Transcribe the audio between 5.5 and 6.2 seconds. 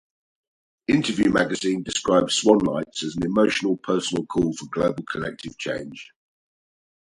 change".